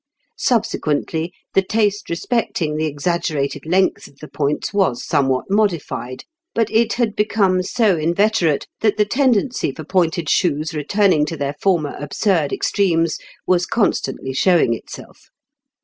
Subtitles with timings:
[0.39, 6.23] Subsequently, the taste respecting the exaggerated length of the points was somewhat modified,
[6.55, 11.53] but it had become so inveterate that the tendency for pointed shoes returning to their
[11.61, 15.29] former absurd extremes was constantly showing itself.